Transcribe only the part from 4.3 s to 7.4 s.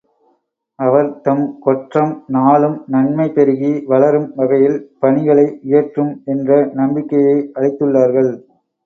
வகையில் பணிகளை இயற்றும் என்ற நம்பிக்கையை